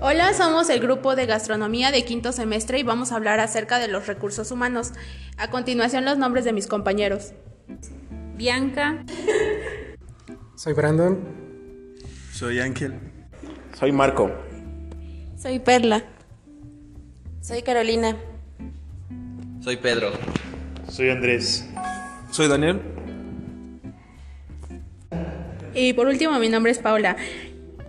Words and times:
Hola, 0.00 0.32
somos 0.32 0.70
el 0.70 0.78
grupo 0.78 1.16
de 1.16 1.26
gastronomía 1.26 1.90
de 1.90 2.04
quinto 2.04 2.30
semestre 2.30 2.78
y 2.78 2.84
vamos 2.84 3.10
a 3.10 3.16
hablar 3.16 3.40
acerca 3.40 3.80
de 3.80 3.88
los 3.88 4.06
recursos 4.06 4.52
humanos. 4.52 4.92
A 5.36 5.50
continuación 5.50 6.04
los 6.04 6.16
nombres 6.16 6.44
de 6.44 6.52
mis 6.52 6.68
compañeros. 6.68 7.32
Bianca. 8.36 9.04
Soy 10.54 10.72
Brandon. 10.72 11.18
Soy 12.32 12.60
Ángel. 12.60 12.94
Soy 13.76 13.90
Marco. 13.90 14.30
Soy 15.36 15.58
Perla. 15.58 16.04
Soy 17.40 17.62
Carolina. 17.62 18.16
Soy 19.60 19.78
Pedro. 19.78 20.12
Soy 20.88 21.10
Andrés. 21.10 21.68
Soy 22.30 22.46
Daniel. 22.46 22.80
Y 25.74 25.92
por 25.92 26.06
último, 26.06 26.38
mi 26.38 26.48
nombre 26.48 26.70
es 26.70 26.78
Paula. 26.78 27.16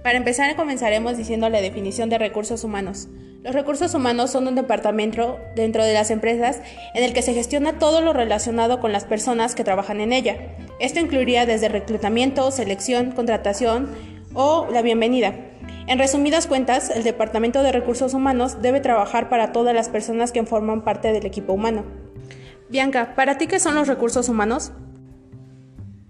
Para 0.04 0.18
empezar, 0.18 0.56
comenzaremos 0.56 1.18
diciendo 1.18 1.50
la 1.50 1.62
definición 1.62 2.10
de 2.10 2.18
recursos 2.18 2.64
humanos. 2.64 3.10
Los 3.44 3.54
recursos 3.54 3.94
humanos 3.94 4.32
son 4.32 4.48
un 4.48 4.56
departamento 4.56 5.40
dentro 5.56 5.84
de 5.84 5.94
las 5.94 6.10
empresas 6.10 6.62
en 6.94 7.04
el 7.04 7.14
que 7.14 7.22
se 7.22 7.34
gestiona 7.34 7.80
todo 7.80 8.02
lo 8.02 8.14
relacionado 8.14 8.80
con 8.80 8.92
las 8.92 9.04
personas 9.06 9.56
que 9.56 9.64
trabajan 9.64 10.00
en 10.00 10.14
ella. 10.14 10.38
Esto 10.80 11.00
incluiría 11.00 11.46
desde 11.46 11.68
reclutamiento, 11.68 12.50
selección, 12.52 13.12
contratación 13.12 13.90
o 14.34 14.68
la 14.72 14.82
bienvenida. 14.82 15.34
En 15.88 16.00
resumidas 16.00 16.48
cuentas, 16.48 16.90
el 16.90 17.04
Departamento 17.04 17.64
de 17.64 17.72
Recursos 17.72 18.14
Humanos 18.14 18.62
debe 18.62 18.80
trabajar 18.80 19.28
para 19.28 19.52
todas 19.52 19.74
las 19.74 19.90
personas 19.90 20.32
que 20.32 20.46
forman 20.46 20.84
parte 20.84 21.12
del 21.12 21.26
equipo 21.26 21.54
humano. 21.54 21.84
Bianca, 22.70 23.16
¿para 23.16 23.38
ti 23.38 23.48
qué 23.48 23.60
son 23.60 23.76
los 23.76 23.88
recursos 23.88 24.30
humanos? 24.30 24.72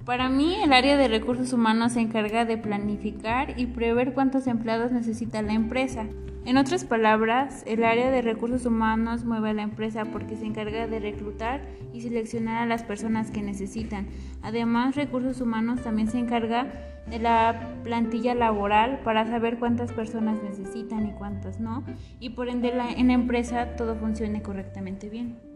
Para 0.10 0.28
mí, 0.28 0.56
el 0.56 0.74
área 0.74 0.98
de 0.98 1.08
recursos 1.08 1.54
humanos 1.54 1.92
se 1.92 2.00
encarga 2.00 2.44
de 2.44 2.58
planificar 2.58 3.54
y 3.60 3.68
prever 3.68 4.16
cuántos 4.16 4.48
empleados 4.48 4.92
necesita 4.92 5.44
la 5.44 5.54
empresa. 5.54 6.08
En 6.46 6.58
otras 6.58 6.84
palabras, 6.84 7.64
el 7.68 7.84
área 7.84 8.10
de 8.10 8.24
recursos 8.24 8.66
humanos 8.66 9.24
mueve 9.24 9.52
a 9.52 9.54
la 9.54 9.62
empresa 9.62 10.06
porque 10.06 10.36
se 10.36 10.48
encarga 10.48 10.88
de 10.88 11.00
reclutar 11.00 11.62
y 11.94 12.02
seleccionar 12.02 12.58
a 12.58 12.66
las 12.66 12.82
personas 12.82 13.30
que 13.30 13.44
necesitan. 13.44 14.08
Además, 14.42 14.96
recursos 14.96 15.42
humanos 15.42 15.84
también 15.84 16.08
se 16.08 16.18
encarga 16.18 16.66
de 17.08 17.20
la 17.20 17.78
plantilla 17.84 18.34
laboral 18.34 19.02
para 19.04 19.28
saber 19.28 19.60
cuántas 19.60 19.94
personas 19.94 20.42
necesitan 20.42 21.06
y 21.06 21.12
cuántas 21.12 21.60
no, 21.60 21.84
y 22.20 22.32
por 22.32 22.50
ende 22.50 22.74
en 22.98 23.10
la 23.10 23.14
empresa 23.14 23.76
todo 23.76 23.96
funcione 23.96 24.42
correctamente 24.42 25.08
bien. 25.08 25.49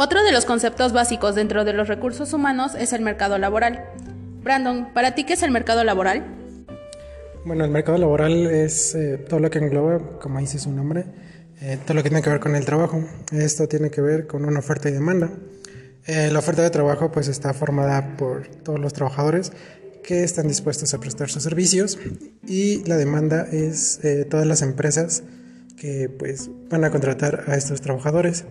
Otro 0.00 0.22
de 0.22 0.30
los 0.30 0.44
conceptos 0.44 0.92
básicos 0.92 1.34
dentro 1.34 1.64
de 1.64 1.72
los 1.72 1.88
recursos 1.88 2.32
humanos 2.32 2.76
es 2.78 2.92
el 2.92 3.02
mercado 3.02 3.36
laboral. 3.36 3.84
Brandon, 4.44 4.92
¿para 4.94 5.16
ti 5.16 5.24
qué 5.24 5.32
es 5.32 5.42
el 5.42 5.50
mercado 5.50 5.82
laboral? 5.82 6.24
Bueno, 7.44 7.64
el 7.64 7.72
mercado 7.72 7.98
laboral 7.98 8.46
es 8.46 8.94
eh, 8.94 9.18
todo 9.28 9.40
lo 9.40 9.50
que 9.50 9.58
engloba, 9.58 9.98
como 10.20 10.38
dice 10.38 10.60
su 10.60 10.70
nombre, 10.70 11.04
eh, 11.60 11.80
todo 11.84 11.94
lo 11.94 12.04
que 12.04 12.10
tiene 12.10 12.22
que 12.22 12.30
ver 12.30 12.38
con 12.38 12.54
el 12.54 12.64
trabajo. 12.64 13.02
Esto 13.32 13.66
tiene 13.66 13.90
que 13.90 14.00
ver 14.00 14.28
con 14.28 14.44
una 14.44 14.60
oferta 14.60 14.88
y 14.88 14.92
demanda. 14.92 15.30
Eh, 16.06 16.30
la 16.30 16.38
oferta 16.38 16.62
de 16.62 16.70
trabajo 16.70 17.10
pues 17.10 17.26
está 17.26 17.52
formada 17.52 18.16
por 18.16 18.46
todos 18.46 18.78
los 18.78 18.92
trabajadores 18.92 19.50
que 20.04 20.22
están 20.22 20.46
dispuestos 20.46 20.94
a 20.94 21.00
prestar 21.00 21.28
sus 21.28 21.42
servicios 21.42 21.98
y 22.46 22.84
la 22.84 22.96
demanda 22.96 23.48
es 23.50 24.00
todas 24.30 24.46
las 24.46 24.62
empresas 24.62 25.24
que 25.76 26.08
pues 26.08 26.50
van 26.70 26.84
a 26.84 26.92
contratar 26.92 27.46
a 27.48 27.56
estos 27.56 27.80
trabajadores. 27.80 28.44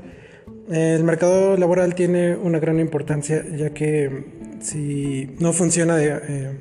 El 0.70 1.06
mercado 1.06 1.56
laboral 1.56 1.96
tiene 1.96 2.36
una 2.36 2.60
gran 2.60 2.80
importancia 2.80 3.46
ya 3.56 3.70
que 3.70 4.26
si 4.60 5.34
no 5.40 5.54
funciona 5.54 5.96
de, 5.96 6.08
eh, 6.08 6.52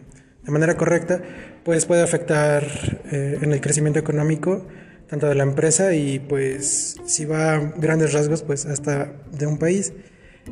manera 0.46 0.76
correcta, 0.76 1.20
pues 1.64 1.86
puede 1.86 2.02
afectar 2.02 2.64
eh, 3.10 3.38
en 3.42 3.52
el 3.52 3.60
crecimiento 3.60 3.98
económico 3.98 4.64
tanto 5.08 5.26
de 5.26 5.34
la 5.34 5.42
empresa 5.42 5.92
y 5.94 6.20
pues 6.20 6.96
si 7.04 7.24
va 7.24 7.54
a 7.54 7.58
grandes 7.76 8.12
rasgos 8.12 8.42
pues 8.42 8.64
hasta 8.66 9.12
de 9.32 9.46
un 9.46 9.58
país. 9.58 9.92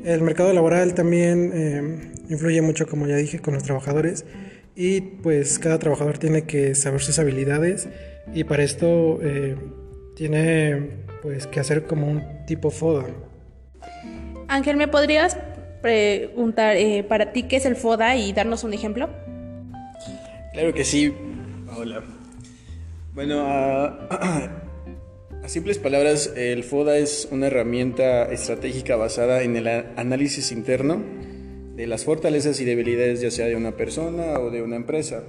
El 0.04 0.22
mercado 0.22 0.52
laboral 0.52 0.94
también 0.94 1.52
eh, 1.54 2.12
influye 2.28 2.60
mucho, 2.60 2.88
como 2.88 3.06
ya 3.06 3.16
dije, 3.16 3.38
con 3.38 3.54
los 3.54 3.62
trabajadores 3.62 4.24
y 4.74 5.00
pues 5.00 5.60
cada 5.60 5.78
trabajador 5.78 6.18
tiene 6.18 6.42
que 6.42 6.74
saber 6.74 7.00
sus 7.00 7.20
habilidades 7.20 7.86
y 8.34 8.42
para 8.42 8.64
esto 8.64 9.20
tiene 10.16 11.04
pues 11.22 11.46
que 11.46 11.60
hacer 11.60 11.84
como 11.84 12.08
un 12.08 12.44
tipo 12.46 12.70
FODA. 12.72 13.06
Ángel, 14.54 14.76
¿me 14.76 14.86
podrías 14.86 15.36
preguntar 15.82 16.76
eh, 16.76 17.02
para 17.02 17.32
ti 17.32 17.42
qué 17.42 17.56
es 17.56 17.66
el 17.66 17.74
FODA 17.74 18.14
y 18.14 18.32
darnos 18.32 18.62
un 18.62 18.72
ejemplo? 18.72 19.10
Claro 20.52 20.72
que 20.72 20.84
sí. 20.84 21.12
Hola. 21.76 22.04
Bueno, 23.14 23.44
a, 23.48 24.48
simples 25.48 25.78
palabras, 25.78 26.32
el 26.36 26.62
FODA 26.62 26.98
es 26.98 27.26
una 27.32 27.48
herramienta 27.48 28.30
estratégica 28.30 28.94
basada 28.94 29.42
en 29.42 29.56
el 29.56 29.66
análisis 29.66 30.52
interno 30.52 31.02
de 31.74 31.88
las 31.88 32.04
fortalezas 32.04 32.60
y 32.60 32.64
debilidades 32.64 33.20
ya 33.20 33.32
sea 33.32 33.46
de 33.46 33.56
una 33.56 33.72
persona 33.72 34.38
o 34.38 34.52
de 34.52 34.62
una 34.62 34.76
empresa, 34.76 35.24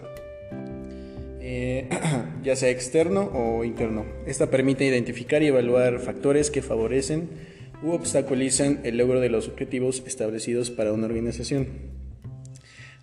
eh, 1.42 1.90
ya 2.44 2.56
sea 2.56 2.70
externo 2.70 3.32
o 3.34 3.64
interno. 3.64 4.06
Esta 4.28 4.52
permite 4.52 4.86
identificar 4.86 5.42
y 5.42 5.48
evaluar 5.48 5.98
factores 5.98 6.52
que 6.52 6.62
favorecen 6.62 7.55
u 7.82 7.92
obstaculizan 7.92 8.82
el 8.84 8.98
logro 8.98 9.20
de 9.20 9.30
los 9.30 9.48
objetivos 9.48 10.04
establecidos 10.06 10.72
para 10.72 10.94
una 10.94 11.06
organización. 11.06 11.68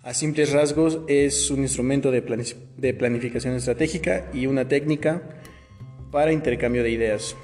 A 0.03 0.13
simples 0.13 0.51
rasgos 0.51 0.99
es 1.07 1.49
un 1.49 1.61
instrumento 1.61 2.11
de, 2.11 2.21
planificación 2.21 3.55
estratégica 3.55 4.29
y 4.33 4.47
una 4.47 4.67
técnica 4.67 5.23
para 6.11 6.33
intercambio 6.33 6.83
de 6.83 6.91
ideas. 6.91 7.37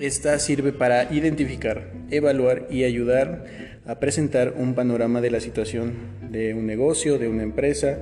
Esta 0.00 0.38
sirve 0.40 0.72
para 0.72 1.12
identificar, 1.14 1.92
evaluar 2.10 2.66
y 2.70 2.82
ayudar 2.82 3.44
a 3.86 4.00
presentar 4.00 4.54
un 4.56 4.74
panorama 4.74 5.20
de 5.20 5.30
la 5.30 5.38
situación 5.38 5.94
de 6.30 6.54
un 6.54 6.66
negocio, 6.66 7.18
de 7.18 7.28
una 7.28 7.44
empresa 7.44 8.00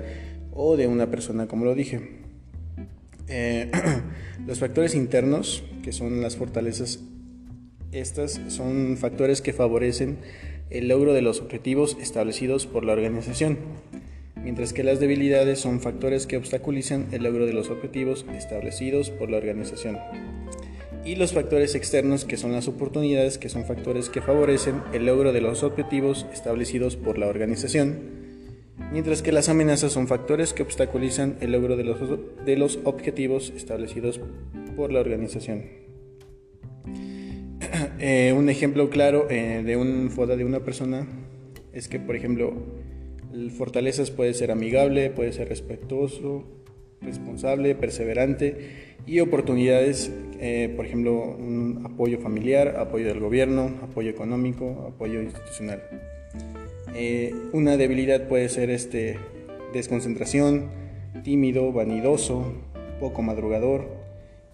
o 0.50 0.78
de 0.78 0.86
una 0.86 1.10
persona, 1.10 1.46
como 1.46 1.66
lo 1.66 1.74
dije. 1.74 2.20
Eh, 3.28 3.70
los 4.46 4.60
factores 4.60 4.94
internos, 4.94 5.62
que 5.82 5.92
son 5.92 6.22
las 6.22 6.36
fortalezas 6.36 7.00
estas 7.92 8.40
son 8.48 8.96
factores 8.98 9.40
que 9.40 9.52
favorecen 9.52 10.18
el 10.70 10.88
logro 10.88 11.14
de 11.14 11.22
los 11.22 11.40
objetivos 11.40 11.96
establecidos 12.00 12.66
por 12.66 12.84
la 12.84 12.92
organización, 12.92 13.58
mientras 14.42 14.72
que 14.72 14.84
las 14.84 15.00
debilidades 15.00 15.58
son 15.60 15.80
factores 15.80 16.26
que 16.26 16.36
obstaculizan 16.36 17.06
el 17.12 17.22
logro 17.22 17.46
de 17.46 17.54
los 17.54 17.70
objetivos 17.70 18.26
establecidos 18.36 19.10
por 19.10 19.30
la 19.30 19.38
organización. 19.38 19.98
Y 21.04 21.16
los 21.16 21.32
factores 21.32 21.74
externos, 21.74 22.26
que 22.26 22.36
son 22.36 22.52
las 22.52 22.68
oportunidades, 22.68 23.38
que 23.38 23.48
son 23.48 23.64
factores 23.64 24.10
que 24.10 24.20
favorecen 24.20 24.82
el 24.92 25.06
logro 25.06 25.32
de 25.32 25.40
los 25.40 25.62
objetivos 25.62 26.26
establecidos 26.32 26.96
por 26.96 27.16
la 27.16 27.28
organización, 27.28 28.00
mientras 28.92 29.22
que 29.22 29.32
las 29.32 29.48
amenazas 29.48 29.92
son 29.92 30.08
factores 30.08 30.52
que 30.52 30.62
obstaculizan 30.62 31.38
el 31.40 31.52
logro 31.52 31.76
de 31.76 31.84
los, 31.84 31.98
de 32.44 32.56
los 32.56 32.78
objetivos 32.84 33.50
establecidos 33.56 34.20
por 34.76 34.92
la 34.92 35.00
organización. 35.00 35.87
Eh, 38.00 38.32
un 38.36 38.48
ejemplo 38.48 38.90
claro 38.90 39.26
eh, 39.30 39.62
de 39.64 39.76
un 39.76 40.10
FODA 40.10 40.36
de 40.36 40.44
una 40.44 40.60
persona 40.60 41.06
es 41.72 41.88
que, 41.88 41.98
por 41.98 42.16
ejemplo, 42.16 42.52
fortalezas 43.56 44.10
puede 44.10 44.34
ser 44.34 44.50
amigable, 44.50 45.10
puede 45.10 45.32
ser 45.32 45.48
respetuoso, 45.48 46.44
responsable, 47.00 47.74
perseverante 47.74 48.96
y 49.06 49.20
oportunidades, 49.20 50.12
eh, 50.40 50.72
por 50.76 50.86
ejemplo, 50.86 51.36
un 51.38 51.82
apoyo 51.84 52.18
familiar, 52.18 52.76
apoyo 52.78 53.06
del 53.06 53.20
gobierno, 53.20 53.72
apoyo 53.82 54.10
económico, 54.10 54.92
apoyo 54.94 55.20
institucional. 55.20 55.82
una 57.52 57.76
debilidad 57.76 58.28
puede 58.28 58.48
ser 58.48 58.70
este, 58.70 59.18
desconcentración, 59.72 60.70
tímido, 61.22 61.72
vanidoso, 61.72 62.52
poco 63.00 63.22
madrugador, 63.22 63.97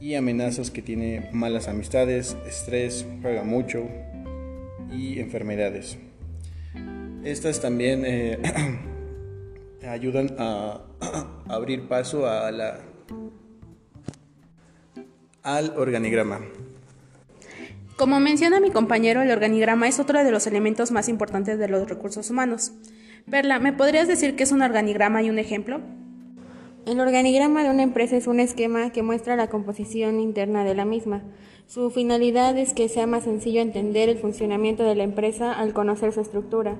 y 0.04 0.16
amenazas 0.16 0.70
que 0.70 0.82
tiene 0.82 1.30
malas 1.32 1.66
amistades, 1.66 2.36
estrés, 2.46 3.06
juega 3.22 3.42
mucho 3.42 3.88
y 4.92 5.18
enfermedades. 5.18 5.96
Estas 7.24 7.62
también 7.62 8.04
eh, 8.04 8.38
ayudan 9.88 10.36
a, 10.38 10.82
abrir 11.48 11.88
paso 11.88 12.28
a 12.28 12.50
la, 12.50 12.80
al 15.42 15.72
organigrama. 15.74 16.40
Como 17.96 18.20
menciona 18.20 18.60
mi 18.60 18.70
compañero, 18.70 19.22
el 19.22 19.30
organigrama 19.30 19.88
es 19.88 20.00
otro 20.00 20.22
de 20.22 20.30
los 20.30 20.46
elementos 20.46 20.90
más 20.90 21.08
importantes 21.08 21.58
de 21.58 21.68
los 21.68 21.88
recursos 21.88 22.28
humanos. 22.28 22.72
Perla, 23.30 23.58
¿me 23.58 23.72
podrías 23.72 24.06
decir 24.06 24.36
qué 24.36 24.42
es 24.42 24.52
un 24.52 24.60
organigrama 24.60 25.22
y 25.22 25.30
un 25.30 25.38
ejemplo? 25.38 25.80
El 26.86 27.00
organigrama 27.00 27.62
de 27.62 27.70
una 27.70 27.82
empresa 27.82 28.14
es 28.14 28.26
un 28.26 28.40
esquema 28.40 28.90
que 28.90 29.02
muestra 29.02 29.36
la 29.36 29.48
composición 29.48 30.20
interna 30.20 30.64
de 30.64 30.74
la 30.74 30.84
misma. 30.84 31.22
Su 31.66 31.90
finalidad 31.90 32.58
es 32.58 32.74
que 32.74 32.90
sea 32.90 33.06
más 33.06 33.24
sencillo 33.24 33.62
entender 33.62 34.10
el 34.10 34.18
funcionamiento 34.18 34.84
de 34.84 34.94
la 34.94 35.04
empresa 35.04 35.54
al 35.54 35.72
conocer 35.72 36.12
su 36.12 36.20
estructura. 36.20 36.76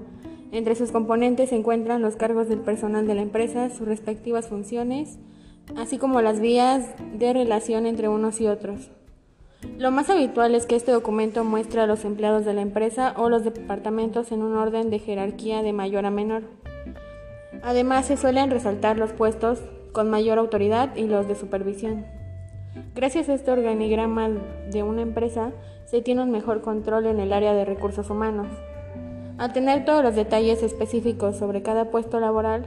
Entre 0.53 0.75
sus 0.75 0.93
componentes 0.93 1.49
se 1.49 1.57
encuentran 1.57 2.03
los 2.03 2.17
cargos 2.17 2.51
del 2.51 2.59
personal 2.59 3.07
de 3.07 3.15
la 3.15 3.23
empresa, 3.23 3.71
sus 3.71 3.89
respectivas 3.89 4.47
funciones, 4.47 5.19
así 5.79 5.97
como 5.97 6.21
las 6.21 6.39
vías 6.39 6.87
de 7.15 7.33
relación 7.33 7.87
entre 7.87 8.09
unos 8.09 8.43
y 8.43 8.47
otros. 8.47 8.91
Lo 9.79 9.91
más 9.91 10.11
habitual 10.11 10.55
es 10.55 10.67
que 10.67 10.77
este 10.77 10.93
documento 10.93 11.45
muestre 11.45 11.81
a 11.81 11.87
los 11.87 12.05
empleados 12.05 12.45
de 12.45 12.53
la 12.53 12.61
empresa 12.61 13.15
o 13.17 13.31
los 13.31 13.43
departamentos 13.43 14.33
en 14.33 14.43
un 14.43 14.55
orden 14.55 14.91
de 14.91 14.99
jerarquía 14.99 15.63
de 15.63 15.73
mayor 15.73 16.05
a 16.05 16.11
menor. 16.11 16.43
Además, 17.63 18.05
se 18.05 18.19
suelen 18.19 18.51
resaltar 18.51 18.99
los 18.99 19.13
puestos 19.13 19.63
con 19.95 20.11
mayor 20.11 20.39
autoridad 20.39 20.95
y 20.97 21.07
los 21.07 21.29
de 21.29 21.37
supervisión. 21.37 22.05
Gracias 22.97 23.29
a 23.29 23.35
este 23.35 23.53
organigrama 23.53 24.29
de 24.71 24.83
una 24.83 25.03
empresa, 25.03 25.53
se 25.87 26.03
tiene 26.03 26.23
un 26.23 26.33
mejor 26.33 26.61
control 26.63 27.07
en 27.07 27.21
el 27.21 27.33
área 27.33 27.55
de 27.55 27.65
recursos 27.65 28.11
humanos. 28.11 28.49
Al 29.39 29.53
tener 29.53 29.85
todos 29.85 30.03
los 30.03 30.17
detalles 30.17 30.65
específicos 30.65 31.37
sobre 31.37 31.63
cada 31.63 31.91
puesto 31.93 32.19
laboral, 32.19 32.67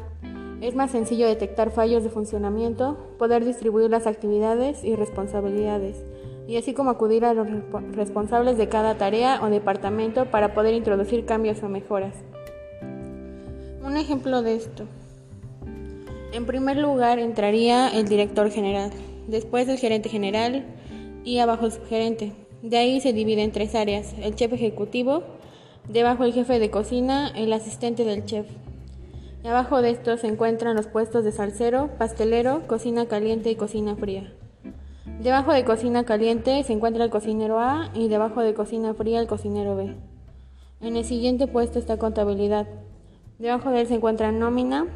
es 0.62 0.74
más 0.74 0.92
sencillo 0.92 1.28
detectar 1.28 1.70
fallos 1.70 2.04
de 2.04 2.10
funcionamiento, 2.10 2.98
poder 3.20 3.44
distribuir 3.44 3.90
las 3.92 4.08
actividades 4.08 4.84
y 4.86 4.96
responsabilidades, 4.96 6.06
y 6.48 6.56
así 6.56 6.74
como 6.74 6.92
acudir 6.92 7.26
a 7.26 7.34
los 7.34 7.48
responsables 7.92 8.58
de 8.58 8.70
cada 8.70 8.98
tarea 8.98 9.42
o 9.44 9.50
departamento 9.50 10.26
para 10.32 10.54
poder 10.54 10.74
introducir 10.76 11.26
cambios 11.26 11.62
o 11.62 11.68
mejoras. 11.68 12.16
Un 13.84 13.98
ejemplo 13.98 14.42
de 14.42 14.56
esto. 14.56 14.86
En 16.34 16.46
primer 16.46 16.78
lugar 16.78 17.20
entraría 17.20 17.88
el 17.90 18.08
director 18.08 18.52
general, 18.52 18.92
después 19.28 19.68
el 19.70 19.78
gerente 19.78 20.10
general 20.10 20.66
y 21.24 21.40
abajo 21.40 21.66
el 21.66 21.72
subgerente. 21.72 22.34
De 22.62 22.78
ahí 22.78 23.00
se 23.00 23.14
divide 23.14 23.44
en 23.44 23.52
tres 23.52 23.76
áreas, 23.76 24.14
el 24.22 24.36
chef 24.36 24.52
ejecutivo, 24.52 25.24
debajo 25.88 26.26
el 26.26 26.34
jefe 26.34 26.60
de 26.60 26.70
cocina, 26.70 27.30
el 27.30 27.54
asistente 27.54 28.04
del 28.04 28.26
chef. 28.26 28.46
Y 29.44 29.48
abajo 29.48 29.82
de 29.82 29.92
estos 29.92 30.22
se 30.22 30.28
encuentran 30.28 30.76
los 30.76 30.88
puestos 30.88 31.24
de 31.24 31.32
salsero, 31.32 31.92
pastelero, 31.98 32.68
cocina 32.68 33.06
caliente 33.06 33.50
y 33.50 33.56
cocina 33.56 33.96
fría. 33.96 34.34
Debajo 35.22 35.54
de 35.54 35.64
cocina 35.64 36.04
caliente 36.04 36.64
se 36.64 36.74
encuentra 36.74 37.06
el 37.06 37.10
cocinero 37.10 37.60
A 37.60 37.90
y 37.94 38.10
debajo 38.10 38.42
de 38.42 38.54
cocina 38.54 38.94
fría 38.94 39.20
el 39.22 39.28
cocinero 39.28 39.76
B. 39.76 39.96
En 40.82 40.96
el 40.98 41.06
siguiente 41.06 41.48
puesto 41.48 41.80
está 41.80 41.98
contabilidad. 41.98 42.68
Debajo 43.40 43.72
de 43.72 43.82
él 43.82 43.88
se 43.88 43.96
encuentra 43.96 44.32
nómina, 44.32 44.88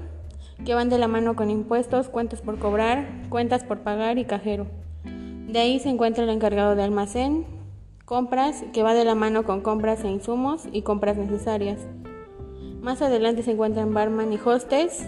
que 0.65 0.75
van 0.75 0.89
de 0.89 0.97
la 0.97 1.07
mano 1.07 1.35
con 1.35 1.49
impuestos, 1.49 2.09
cuentas 2.09 2.41
por 2.41 2.59
cobrar, 2.59 3.07
cuentas 3.29 3.63
por 3.63 3.79
pagar 3.79 4.17
y 4.17 4.25
cajero. 4.25 4.67
De 5.03 5.59
ahí 5.59 5.79
se 5.79 5.89
encuentra 5.89 6.23
el 6.23 6.29
encargado 6.29 6.75
de 6.75 6.83
almacén, 6.83 7.45
compras, 8.05 8.63
que 8.73 8.83
va 8.83 8.93
de 8.93 9.05
la 9.05 9.15
mano 9.15 9.43
con 9.43 9.61
compras 9.61 10.03
e 10.03 10.09
insumos 10.09 10.67
y 10.71 10.83
compras 10.83 11.17
necesarias. 11.17 11.79
Más 12.81 13.01
adelante 13.01 13.43
se 13.43 13.51
encuentran 13.51 13.93
barman 13.93 14.33
y 14.33 14.39
hostes 14.43 15.05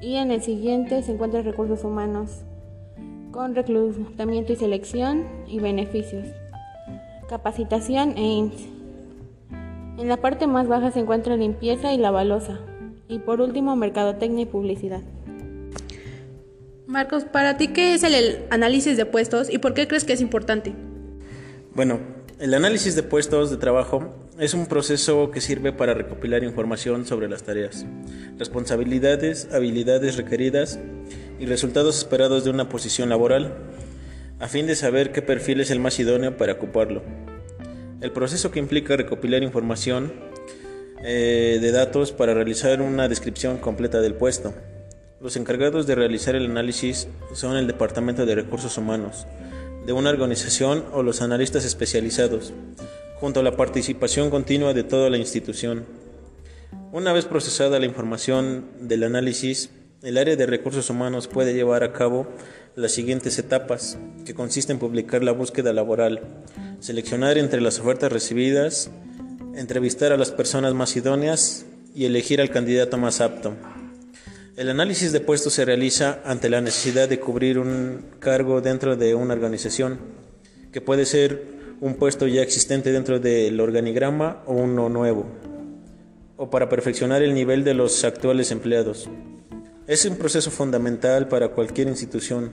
y 0.00 0.16
en 0.16 0.30
el 0.30 0.42
siguiente 0.42 1.02
se 1.02 1.12
encuentran 1.12 1.44
recursos 1.44 1.84
humanos 1.84 2.42
con 3.30 3.54
reclutamiento 3.54 4.52
y 4.52 4.56
selección 4.56 5.26
y 5.46 5.58
beneficios, 5.58 6.28
capacitación 7.28 8.16
e 8.16 8.22
INS. 8.22 8.68
En 9.98 10.08
la 10.08 10.18
parte 10.18 10.46
más 10.46 10.68
baja 10.68 10.90
se 10.90 11.00
encuentra 11.00 11.36
limpieza 11.36 11.92
y 11.92 11.98
la 11.98 12.10
balosa 12.10 12.58
y 13.12 13.18
por 13.18 13.40
último 13.40 13.76
mercadotecnia 13.76 14.44
y 14.44 14.46
publicidad. 14.46 15.02
Marcos, 16.86 17.24
¿para 17.24 17.56
ti 17.56 17.68
qué 17.68 17.94
es 17.94 18.02
el 18.02 18.44
análisis 18.50 18.96
de 18.96 19.06
puestos 19.06 19.50
y 19.50 19.58
por 19.58 19.74
qué 19.74 19.86
crees 19.86 20.04
que 20.04 20.14
es 20.14 20.20
importante? 20.20 20.72
Bueno, 21.74 22.00
el 22.38 22.54
análisis 22.54 22.96
de 22.96 23.02
puestos 23.02 23.50
de 23.50 23.56
trabajo 23.58 24.14
es 24.38 24.54
un 24.54 24.66
proceso 24.66 25.30
que 25.30 25.40
sirve 25.40 25.72
para 25.72 25.94
recopilar 25.94 26.42
información 26.42 27.06
sobre 27.06 27.28
las 27.28 27.42
tareas, 27.42 27.86
responsabilidades, 28.38 29.48
habilidades 29.52 30.16
requeridas 30.16 30.78
y 31.38 31.46
resultados 31.46 31.98
esperados 31.98 32.44
de 32.44 32.50
una 32.50 32.68
posición 32.68 33.10
laboral, 33.10 33.54
a 34.40 34.48
fin 34.48 34.66
de 34.66 34.74
saber 34.74 35.12
qué 35.12 35.22
perfil 35.22 35.60
es 35.60 35.70
el 35.70 35.80
más 35.80 35.98
idóneo 36.00 36.36
para 36.36 36.54
ocuparlo. 36.54 37.02
El 38.00 38.10
proceso 38.10 38.50
que 38.50 38.58
implica 38.58 38.96
recopilar 38.96 39.42
información 39.42 40.31
eh, 41.04 41.58
de 41.60 41.72
datos 41.72 42.12
para 42.12 42.32
realizar 42.32 42.80
una 42.80 43.08
descripción 43.08 43.58
completa 43.58 44.00
del 44.00 44.14
puesto. 44.14 44.54
Los 45.20 45.36
encargados 45.36 45.86
de 45.86 45.94
realizar 45.94 46.34
el 46.36 46.46
análisis 46.46 47.08
son 47.34 47.56
el 47.56 47.66
Departamento 47.66 48.24
de 48.24 48.34
Recursos 48.34 48.78
Humanos, 48.78 49.26
de 49.84 49.92
una 49.92 50.10
organización 50.10 50.84
o 50.92 51.02
los 51.02 51.20
analistas 51.20 51.64
especializados, 51.64 52.52
junto 53.16 53.40
a 53.40 53.42
la 53.42 53.56
participación 53.56 54.30
continua 54.30 54.74
de 54.74 54.84
toda 54.84 55.10
la 55.10 55.16
institución. 55.18 55.86
Una 56.92 57.12
vez 57.12 57.24
procesada 57.24 57.78
la 57.78 57.86
información 57.86 58.66
del 58.80 59.02
análisis, 59.02 59.70
el 60.02 60.18
área 60.18 60.36
de 60.36 60.46
recursos 60.46 60.90
humanos 60.90 61.28
puede 61.28 61.54
llevar 61.54 61.84
a 61.84 61.92
cabo 61.92 62.26
las 62.74 62.92
siguientes 62.92 63.38
etapas, 63.38 63.98
que 64.24 64.34
consisten 64.34 64.76
en 64.76 64.80
publicar 64.80 65.22
la 65.22 65.32
búsqueda 65.32 65.72
laboral, 65.72 66.22
seleccionar 66.80 67.38
entre 67.38 67.60
las 67.60 67.78
ofertas 67.78 68.12
recibidas, 68.12 68.90
entrevistar 69.54 70.12
a 70.12 70.16
las 70.16 70.30
personas 70.30 70.74
más 70.74 70.96
idóneas 70.96 71.66
y 71.94 72.04
elegir 72.06 72.40
al 72.40 72.50
candidato 72.50 72.96
más 72.96 73.20
apto. 73.20 73.54
El 74.56 74.68
análisis 74.68 75.12
de 75.12 75.20
puestos 75.20 75.54
se 75.54 75.64
realiza 75.64 76.20
ante 76.24 76.50
la 76.50 76.60
necesidad 76.60 77.08
de 77.08 77.20
cubrir 77.20 77.58
un 77.58 78.04
cargo 78.18 78.60
dentro 78.60 78.96
de 78.96 79.14
una 79.14 79.34
organización, 79.34 79.98
que 80.72 80.80
puede 80.80 81.06
ser 81.06 81.42
un 81.80 81.94
puesto 81.94 82.26
ya 82.26 82.42
existente 82.42 82.92
dentro 82.92 83.18
del 83.18 83.60
organigrama 83.60 84.42
o 84.46 84.54
uno 84.54 84.88
nuevo, 84.88 85.26
o 86.36 86.50
para 86.50 86.68
perfeccionar 86.68 87.22
el 87.22 87.34
nivel 87.34 87.64
de 87.64 87.74
los 87.74 88.04
actuales 88.04 88.50
empleados. 88.50 89.08
Es 89.86 90.04
un 90.04 90.16
proceso 90.16 90.50
fundamental 90.50 91.28
para 91.28 91.48
cualquier 91.48 91.88
institución, 91.88 92.52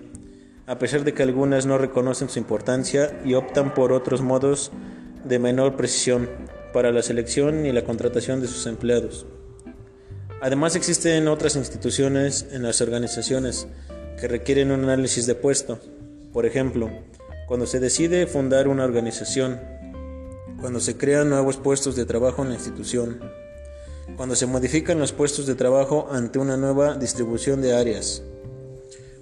a 0.68 0.80
pesar 0.80 1.04
de 1.04 1.14
que 1.14 1.24
algunas 1.24 1.66
no 1.66 1.78
reconocen 1.78 2.30
su 2.30 2.40
importancia 2.40 3.20
y 3.26 3.34
optan 3.34 3.74
por 3.74 3.92
otros 3.92 4.22
modos 4.22 4.72
de 5.26 5.38
menor 5.38 5.76
precisión 5.76 6.30
para 6.74 6.92
la 6.92 7.02
selección 7.02 7.66
y 7.66 7.72
la 7.72 7.84
contratación 7.84 8.42
de 8.42 8.48
sus 8.48 8.66
empleados. 8.66 9.26
Además 10.42 10.76
existen 10.76 11.28
otras 11.28 11.56
instituciones 11.56 12.48
en 12.52 12.64
las 12.64 12.82
organizaciones 12.82 13.68
que 14.20 14.28
requieren 14.28 14.72
un 14.72 14.84
análisis 14.84 15.26
de 15.26 15.36
puesto. 15.36 15.80
Por 16.32 16.46
ejemplo, 16.46 16.90
cuando 17.48 17.66
se 17.66 17.80
decide 17.80 18.28
fundar 18.28 18.68
una 18.68 18.86
organización, 18.86 19.60
cuando 20.62 20.80
se 20.80 20.98
crean 20.98 21.30
nuevos 21.30 21.58
puestos 21.58 21.96
de 21.96 22.06
trabajo 22.06 22.44
en 22.44 22.50
la 22.50 22.56
institución, 22.56 23.20
cuando 24.16 24.36
se 24.36 24.46
modifican 24.46 25.00
los 25.00 25.12
puestos 25.12 25.46
de 25.46 25.56
trabajo 25.56 26.08
ante 26.12 26.40
una 26.40 26.58
nueva 26.58 26.96
distribución 26.96 27.62
de 27.62 27.76
áreas, 27.76 28.24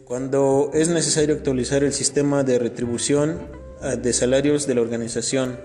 cuando 0.03 0.71
es 0.73 0.87
necesario 0.89 1.35
actualizar 1.35 1.83
el 1.83 1.93
sistema 1.93 2.43
de 2.43 2.59
retribución 2.59 3.39
eh, 3.81 3.97
de 3.97 4.13
salarios 4.13 4.65
de 4.65 4.75
la 4.75 4.81
organización, 4.81 5.59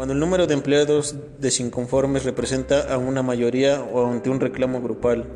cuando 0.00 0.14
el 0.14 0.20
número 0.20 0.46
de 0.46 0.54
empleados 0.54 1.14
desinconformes 1.40 2.24
representa 2.24 2.90
a 2.90 2.96
una 2.96 3.22
mayoría 3.22 3.82
o 3.82 4.10
ante 4.10 4.30
un 4.30 4.40
reclamo 4.40 4.80
grupal. 4.80 5.26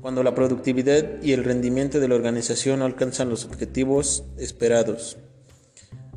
Cuando 0.00 0.22
la 0.22 0.34
productividad 0.34 1.22
y 1.22 1.34
el 1.34 1.44
rendimiento 1.44 2.00
de 2.00 2.08
la 2.08 2.14
organización 2.14 2.80
alcanzan 2.80 3.28
los 3.28 3.44
objetivos 3.44 4.24
esperados. 4.38 5.18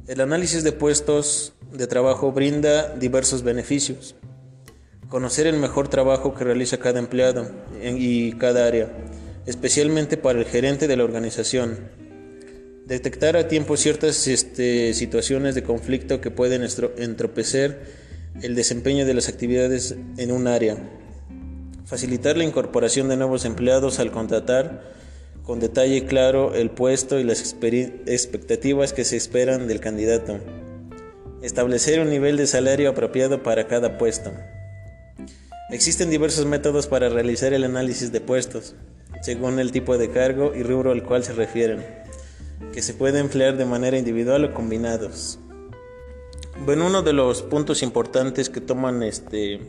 El 0.08 0.22
análisis 0.22 0.64
de 0.64 0.72
puestos 0.72 1.52
de 1.74 1.86
trabajo 1.86 2.32
brinda 2.32 2.96
diversos 2.96 3.44
beneficios. 3.44 4.16
Conocer 5.10 5.46
el 5.46 5.58
mejor 5.58 5.90
trabajo 5.90 6.34
que 6.34 6.46
realiza 6.46 6.78
cada 6.78 7.00
empleado 7.00 7.46
y 7.84 8.38
cada 8.38 8.68
área, 8.68 8.90
especialmente 9.46 10.16
para 10.16 10.40
el 10.40 10.46
gerente 10.46 10.88
de 10.88 10.96
la 10.96 11.04
organización 11.04 11.90
detectar 12.90 13.38
a 13.38 13.48
tiempo 13.48 13.78
ciertas 13.78 14.28
este, 14.28 14.96
situaciones 14.96 15.54
de 15.54 15.62
conflicto 15.62 16.22
que 16.22 16.32
pueden 16.32 16.68
entropecer 16.98 17.84
el 18.42 18.56
desempeño 18.56 19.06
de 19.06 19.14
las 19.14 19.30
actividades 19.30 19.96
en 20.18 20.32
un 20.32 20.48
área, 20.48 20.76
facilitar 21.86 22.36
la 22.36 22.46
incorporación 22.46 23.08
de 23.08 23.16
nuevos 23.16 23.46
empleados 23.46 24.00
al 24.00 24.12
contratar 24.12 24.92
con 25.44 25.60
detalle 25.60 26.06
claro 26.06 26.56
el 26.56 26.72
puesto 26.72 27.20
y 27.20 27.24
las 27.24 27.42
expectativas 27.42 28.94
que 28.94 29.06
se 29.06 29.18
esperan 29.18 29.68
del 29.68 29.80
candidato, 29.80 30.40
establecer 31.44 32.00
un 32.00 32.10
nivel 32.10 32.38
de 32.38 32.48
salario 32.48 32.90
apropiado 32.90 33.44
para 33.44 33.68
cada 33.68 34.00
puesto. 34.00 34.32
Existen 35.70 36.10
diversos 36.10 36.48
métodos 36.48 36.88
para 36.88 37.10
realizar 37.10 37.54
el 37.54 37.66
análisis 37.66 38.12
de 38.12 38.22
puestos, 38.22 38.74
según 39.22 39.60
el 39.60 39.72
tipo 39.72 40.00
de 40.00 40.10
cargo 40.10 40.54
y 40.56 40.64
rubro 40.64 40.92
al 40.92 41.04
cual 41.04 41.24
se 41.24 41.34
refieren 41.34 42.09
que 42.74 42.82
se 42.82 42.94
puede 42.94 43.20
emplear 43.20 43.58
de 43.58 43.66
manera 43.66 43.98
individual 43.98 44.46
o 44.46 44.54
combinados. 44.54 45.40
Bueno, 46.66 46.88
uno 46.88 47.02
de 47.02 47.14
los 47.14 47.42
puntos 47.42 47.82
importantes 47.84 48.50
que 48.50 48.62
toman 48.62 49.02
este 49.04 49.60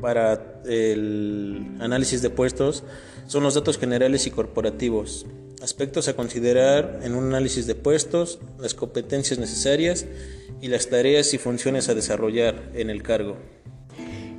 para 0.00 0.62
el 0.64 1.76
análisis 1.80 2.22
de 2.22 2.30
puestos 2.30 2.84
son 3.26 3.42
los 3.42 3.54
datos 3.54 3.78
generales 3.78 4.26
y 4.26 4.30
corporativos, 4.30 5.26
aspectos 5.62 6.08
a 6.08 6.14
considerar 6.14 7.00
en 7.02 7.14
un 7.14 7.26
análisis 7.26 7.66
de 7.66 7.74
puestos, 7.74 8.38
las 8.58 8.74
competencias 8.74 9.38
necesarias 9.38 10.06
y 10.60 10.68
las 10.68 10.88
tareas 10.88 11.34
y 11.34 11.38
funciones 11.38 11.88
a 11.88 11.94
desarrollar 11.94 12.70
en 12.74 12.90
el 12.90 13.02
cargo. 13.02 13.36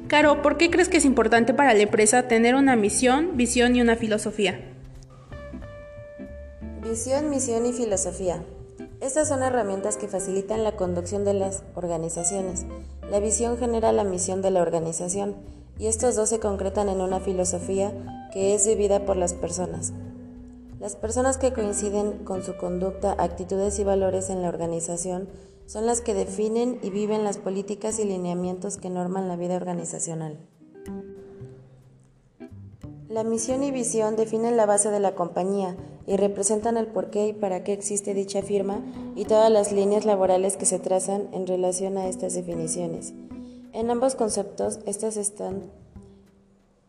Caro, 0.07 0.41
¿por 0.41 0.57
qué 0.57 0.71
crees 0.71 0.89
que 0.89 0.97
es 0.97 1.05
importante 1.05 1.53
para 1.53 1.75
la 1.75 1.81
empresa 1.81 2.27
tener 2.27 2.55
una 2.55 2.75
misión, 2.75 3.37
visión 3.37 3.75
y 3.75 3.81
una 3.81 3.95
filosofía? 3.95 4.78
Visión, 6.89 7.29
misión 7.29 7.67
y 7.67 7.71
filosofía. 7.71 8.43
Estas 8.99 9.27
son 9.27 9.43
herramientas 9.43 9.95
que 9.95 10.07
facilitan 10.07 10.63
la 10.63 10.75
conducción 10.75 11.23
de 11.23 11.35
las 11.35 11.61
organizaciones. 11.75 12.65
La 13.11 13.19
visión 13.19 13.59
genera 13.59 13.91
la 13.91 14.03
misión 14.03 14.41
de 14.41 14.49
la 14.49 14.63
organización 14.63 15.35
y 15.77 15.85
estos 15.85 16.15
dos 16.15 16.29
se 16.29 16.39
concretan 16.39 16.89
en 16.89 17.01
una 17.01 17.19
filosofía 17.19 17.93
que 18.33 18.55
es 18.55 18.65
vivida 18.65 19.05
por 19.05 19.17
las 19.17 19.35
personas. 19.35 19.93
Las 20.79 20.95
personas 20.95 21.37
que 21.37 21.53
coinciden 21.53 22.23
con 22.23 22.41
su 22.41 22.57
conducta, 22.57 23.15
actitudes 23.19 23.77
y 23.77 23.83
valores 23.83 24.31
en 24.31 24.41
la 24.41 24.49
organización 24.49 25.29
son 25.67 25.85
las 25.85 26.01
que 26.01 26.15
definen 26.15 26.79
y 26.81 26.89
viven 26.89 27.23
las 27.23 27.37
políticas 27.37 27.99
y 27.99 28.05
lineamientos 28.05 28.77
que 28.77 28.89
norman 28.89 29.27
la 29.27 29.35
vida 29.35 29.57
organizacional. 29.57 30.39
La 33.09 33.23
misión 33.23 33.63
y 33.63 33.71
visión 33.71 34.15
definen 34.15 34.55
la 34.55 34.67
base 34.67 34.91
de 34.91 34.99
la 34.99 35.15
compañía 35.15 35.75
y 36.05 36.15
representan 36.15 36.77
el 36.77 36.85
por 36.85 37.09
qué 37.09 37.29
y 37.29 37.33
para 37.33 37.63
qué 37.63 37.73
existe 37.73 38.13
dicha 38.13 38.43
firma 38.43 38.83
y 39.15 39.25
todas 39.25 39.51
las 39.51 39.71
líneas 39.71 40.05
laborales 40.05 40.57
que 40.57 40.67
se 40.67 40.77
trazan 40.77 41.27
en 41.31 41.47
relación 41.47 41.97
a 41.97 42.07
estas 42.07 42.35
definiciones. 42.35 43.15
En 43.73 43.89
ambos 43.89 44.13
conceptos, 44.13 44.79
estas 44.85 45.17
están 45.17 45.71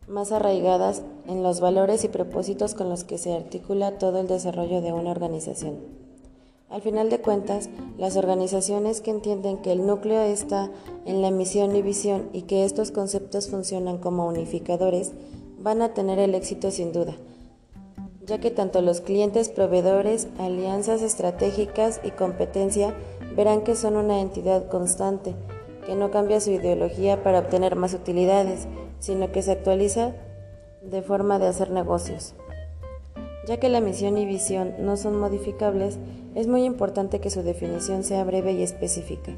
más 0.08 0.30
arraigadas 0.30 1.00
en 1.26 1.42
los 1.42 1.60
valores 1.60 2.04
y 2.04 2.08
propósitos 2.08 2.74
con 2.74 2.90
los 2.90 3.02
que 3.02 3.16
se 3.16 3.32
articula 3.32 3.96
todo 3.96 4.20
el 4.20 4.26
desarrollo 4.26 4.82
de 4.82 4.92
una 4.92 5.12
organización. 5.12 5.78
Al 6.68 6.82
final 6.82 7.08
de 7.08 7.20
cuentas, 7.20 7.70
las 7.96 8.16
organizaciones 8.16 9.00
que 9.00 9.10
entienden 9.10 9.56
que 9.56 9.72
el 9.72 9.86
núcleo 9.86 10.20
está 10.20 10.70
en 11.06 11.22
la 11.22 11.30
misión 11.30 11.74
y 11.74 11.82
visión 11.82 12.28
y 12.34 12.42
que 12.42 12.64
estos 12.64 12.90
conceptos 12.90 13.48
funcionan 13.48 13.96
como 13.96 14.28
unificadores, 14.28 15.12
van 15.60 15.82
a 15.82 15.92
tener 15.92 16.18
el 16.18 16.34
éxito 16.34 16.70
sin 16.70 16.92
duda, 16.92 17.14
ya 18.24 18.38
que 18.38 18.50
tanto 18.50 18.80
los 18.80 19.00
clientes, 19.00 19.50
proveedores, 19.50 20.28
alianzas 20.38 21.02
estratégicas 21.02 22.00
y 22.02 22.10
competencia 22.10 22.94
verán 23.36 23.62
que 23.62 23.76
son 23.76 23.96
una 23.96 24.20
entidad 24.20 24.68
constante, 24.68 25.34
que 25.86 25.94
no 25.94 26.10
cambia 26.10 26.40
su 26.40 26.50
ideología 26.50 27.22
para 27.22 27.40
obtener 27.40 27.76
más 27.76 27.92
utilidades, 27.92 28.68
sino 29.00 29.32
que 29.32 29.42
se 29.42 29.52
actualiza 29.52 30.14
de 30.82 31.02
forma 31.02 31.38
de 31.38 31.48
hacer 31.48 31.70
negocios. 31.70 32.34
Ya 33.46 33.58
que 33.58 33.68
la 33.68 33.80
misión 33.80 34.16
y 34.16 34.26
visión 34.26 34.74
no 34.78 34.96
son 34.96 35.18
modificables, 35.18 35.98
es 36.34 36.46
muy 36.46 36.64
importante 36.64 37.20
que 37.20 37.30
su 37.30 37.42
definición 37.42 38.04
sea 38.04 38.24
breve 38.24 38.52
y 38.52 38.62
específica. 38.62 39.32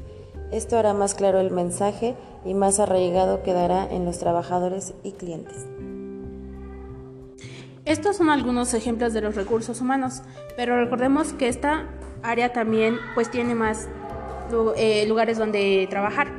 Esto 0.51 0.77
hará 0.77 0.93
más 0.93 1.15
claro 1.15 1.39
el 1.39 1.49
mensaje 1.49 2.15
y 2.45 2.53
más 2.53 2.79
arraigado 2.79 3.41
quedará 3.41 3.87
en 3.89 4.05
los 4.05 4.19
trabajadores 4.19 4.93
y 5.03 5.13
clientes. 5.13 5.65
Estos 7.85 8.15
son 8.15 8.29
algunos 8.29 8.73
ejemplos 8.73 9.13
de 9.13 9.19
los 9.19 9.35
recursos 9.35 9.81
humanos, 9.81 10.21
pero 10.55 10.81
recordemos 10.81 11.33
que 11.33 11.49
esta 11.49 11.89
área 12.21 12.53
también 12.53 12.95
pues 13.13 13.29
tiene 13.29 13.55
más 13.55 13.89
eh, 14.77 15.05
lugares 15.05 15.37
donde 15.37 15.85
trabajar. 15.89 16.31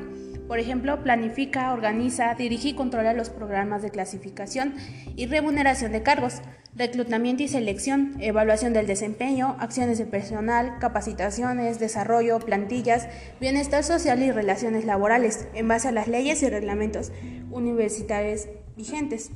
Por 0.49 0.59
ejemplo, 0.59 1.03
planifica, 1.03 1.73
organiza, 1.73 2.35
dirige 2.35 2.69
y 2.69 2.75
controla 2.75 3.13
los 3.13 3.29
programas 3.29 3.83
de 3.83 3.91
clasificación 3.91 4.75
y 5.17 5.27
remuneración 5.27 5.93
de 5.93 6.03
cargos, 6.03 6.41
reclutamiento 6.75 7.43
y 7.43 7.49
selección, 7.49 8.15
evaluación 8.21 8.73
del 8.73 8.87
desempeño, 8.87 9.57
acciones 9.59 9.99
de 9.99 10.07
personal, 10.07 10.79
capacitaciones, 10.81 11.79
desarrollo, 11.79 12.39
plantillas, 12.41 13.07
bienestar 13.41 13.85
social 13.85 14.23
y 14.23 14.33
relaciones 14.33 14.85
laborales, 14.85 15.47
en 15.55 15.69
base 15.69 15.89
a 15.89 15.93
las 15.93 16.09
leyes 16.09 16.43
y 16.43 16.49
reglamentos 16.49 17.13
universitarios 17.51 18.47
vigentes. 18.77 19.31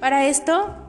Para 0.00 0.26
esto, 0.26 0.87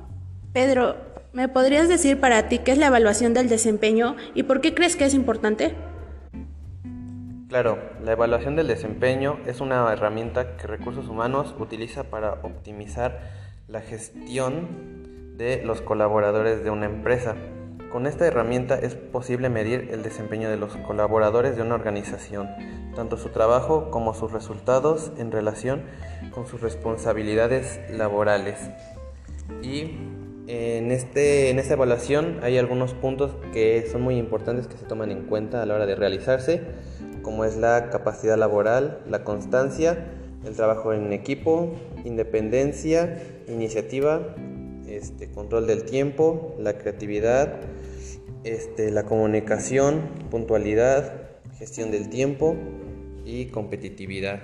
Pedro, 0.54 0.96
¿me 1.32 1.48
podrías 1.48 1.88
decir 1.88 2.20
para 2.20 2.50
ti 2.50 2.58
qué 2.58 2.72
es 2.72 2.80
la 2.80 2.88
evaluación 2.88 3.36
del 3.36 3.50
desempeño 3.50 4.16
y 4.34 4.44
por 4.44 4.62
qué 4.62 4.74
crees 4.74 4.96
que 4.96 5.06
es 5.06 5.14
importante? 5.14 5.76
Claro, 7.50 7.78
la 8.04 8.14
evaluación 8.14 8.56
del 8.56 8.68
desempeño 8.68 9.40
es 9.46 9.62
una 9.62 9.92
herramienta 9.94 10.58
que 10.58 10.66
Recursos 10.66 11.08
Humanos 11.08 11.56
utiliza 11.60 12.04
para 12.04 12.34
optimizar 12.42 13.20
la 13.68 13.82
gestión 13.82 15.36
de 15.38 15.62
los 15.64 15.82
colaboradores 15.82 16.64
de 16.64 16.72
una 16.72 16.88
empresa. 16.88 17.36
Con 17.92 18.08
esta 18.08 18.26
herramienta 18.26 18.78
es 18.78 18.96
posible 18.96 19.50
medir 19.50 19.90
el 19.92 20.02
desempeño 20.02 20.50
de 20.50 20.58
los 20.58 20.76
colaboradores 20.78 21.56
de 21.56 21.62
una 21.62 21.76
organización, 21.76 22.50
tanto 22.96 23.18
su 23.18 23.30
trabajo 23.30 23.92
como 23.92 24.16
sus 24.16 24.32
resultados 24.32 25.12
en 25.18 25.32
relación 25.32 25.84
con 26.32 26.48
sus 26.48 26.62
responsabilidades 26.62 27.80
laborales. 27.92 28.58
Y 29.64 30.19
en, 30.50 30.92
este, 30.92 31.52
en 31.52 31.60
esta 31.60 31.76
evaluación 31.76 32.40
hay 32.42 32.58
algunos 32.58 32.96
puntos 32.96 33.36
que 33.54 33.88
son 33.92 34.02
muy 34.02 34.18
importantes 34.18 34.66
que 34.66 34.78
se 34.78 34.86
toman 34.86 35.12
en 35.12 35.28
cuenta 35.28 35.62
a 35.62 35.66
la 35.68 35.76
hora 35.76 35.86
de 35.86 35.96
realizarse 35.96 36.62
como 37.22 37.46
es 37.46 37.56
la 37.56 37.92
capacidad 37.92 38.36
laboral, 38.36 39.04
la 39.08 39.24
constancia, 39.24 40.08
el 40.44 40.56
trabajo 40.56 40.92
en 40.94 41.14
equipo, 41.14 41.76
independencia, 42.04 43.22
iniciativa, 43.48 44.36
este, 44.88 45.30
control 45.30 45.68
del 45.68 45.84
tiempo, 45.84 46.56
la 46.58 46.80
creatividad, 46.80 47.60
este, 48.44 48.90
la 48.90 49.04
comunicación, 49.04 50.02
puntualidad, 50.32 51.14
gestión 51.60 51.92
del 51.92 52.10
tiempo 52.10 52.56
y 53.24 53.46
competitividad. 53.48 54.40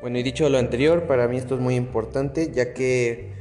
Bueno, 0.00 0.18
y 0.18 0.22
dicho 0.22 0.48
lo 0.48 0.58
anterior, 0.58 1.04
para 1.04 1.26
mí 1.28 1.36
esto 1.36 1.56
es 1.56 1.60
muy 1.60 1.74
importante 1.74 2.52
ya 2.52 2.72
que 2.72 3.32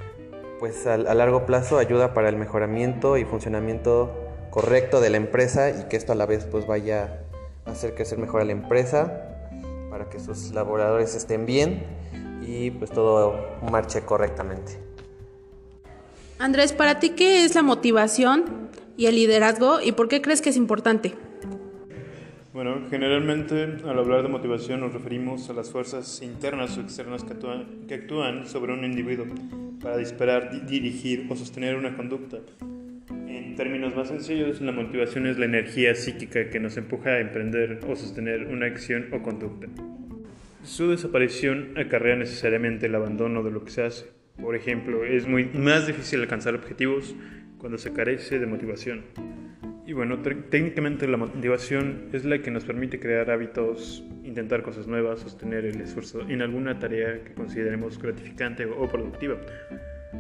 pues 0.59 0.87
a, 0.87 0.95
a 0.95 1.13
largo 1.13 1.45
plazo 1.45 1.77
ayuda 1.77 2.13
para 2.13 2.29
el 2.29 2.35
mejoramiento 2.35 3.17
y 3.17 3.25
funcionamiento 3.25 4.11
correcto 4.49 5.01
de 5.01 5.11
la 5.11 5.17
empresa 5.17 5.69
y 5.69 5.87
que 5.87 5.97
esto 5.97 6.13
a 6.13 6.15
la 6.15 6.25
vez 6.25 6.45
pues 6.45 6.65
vaya 6.65 7.21
a 7.65 7.71
hacer 7.71 7.93
crecer 7.93 8.17
mejor 8.17 8.41
a 8.41 8.45
la 8.45 8.53
empresa 8.53 9.27
para 9.91 10.09
que 10.09 10.19
sus 10.19 10.51
laboradores 10.51 11.15
estén 11.15 11.45
bien 11.45 11.83
y 12.41 12.71
pues 12.71 12.91
todo 12.91 13.35
marche 13.69 14.01
correctamente. 14.01 14.79
Andrés, 16.39 16.73
para 16.73 16.99
ti 16.99 17.11
qué 17.11 17.45
es 17.45 17.55
la 17.55 17.61
motivación 17.61 18.69
y 18.95 19.07
el 19.07 19.15
liderazgo 19.15 19.81
y 19.81 19.91
por 19.91 20.07
qué 20.07 20.21
crees 20.21 20.41
que 20.41 20.49
es 20.49 20.57
importante? 20.57 21.13
Bueno, 22.57 22.87
generalmente 22.89 23.77
al 23.85 23.99
hablar 23.99 24.23
de 24.23 24.29
motivación 24.29 24.79
nos 24.79 24.91
referimos 24.91 25.47
a 25.47 25.53
las 25.53 25.69
fuerzas 25.69 26.23
internas 26.23 26.75
o 26.79 26.81
externas 26.81 27.23
que 27.23 27.33
actúan, 27.33 27.85
que 27.87 27.93
actúan 27.93 28.47
sobre 28.47 28.73
un 28.73 28.83
individuo 28.83 29.27
para 29.79 29.95
disparar, 29.95 30.65
dirigir 30.65 31.27
o 31.29 31.35
sostener 31.35 31.75
una 31.75 31.95
conducta 31.95 32.39
términos 33.55 33.95
más 33.95 34.07
sencillos, 34.07 34.59
la 34.59 34.71
motivación 34.71 35.27
es 35.27 35.37
la 35.37 35.45
energía 35.45 35.93
psíquica 35.93 36.49
que 36.49 36.59
nos 36.59 36.77
empuja 36.77 37.11
a 37.11 37.19
emprender 37.19 37.79
o 37.87 37.95
sostener 37.95 38.47
una 38.47 38.65
acción 38.65 39.07
o 39.11 39.21
conducta. 39.21 39.67
Su 40.63 40.89
desaparición 40.89 41.73
acarrea 41.77 42.15
necesariamente 42.15 42.87
el 42.87 42.95
abandono 42.95 43.43
de 43.43 43.51
lo 43.51 43.63
que 43.63 43.69
se 43.69 43.83
hace. 43.83 44.05
Por 44.41 44.55
ejemplo, 44.55 45.05
es 45.05 45.27
muy 45.27 45.45
más 45.45 45.85
difícil 45.85 46.21
alcanzar 46.21 46.55
objetivos 46.55 47.15
cuando 47.59 47.77
se 47.77 47.93
carece 47.93 48.39
de 48.39 48.47
motivación. 48.47 49.03
Y 49.87 49.93
bueno, 49.93 50.19
técnicamente 50.19 51.07
la 51.07 51.15
motivación 51.15 52.09
es 52.11 52.25
la 52.25 52.41
que 52.41 52.51
nos 52.51 52.65
permite 52.65 52.99
crear 52.99 53.31
hábitos, 53.31 54.03
intentar 54.25 54.61
cosas 54.61 54.85
nuevas, 54.85 55.21
sostener 55.21 55.63
el 55.63 55.79
esfuerzo 55.79 56.27
en 56.27 56.41
alguna 56.41 56.77
tarea 56.77 57.23
que 57.23 57.33
consideremos 57.33 57.97
gratificante 57.97 58.65
o 58.65 58.85
productiva. 58.89 59.37